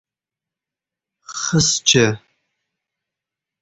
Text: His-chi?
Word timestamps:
His-chi? 1.41 2.05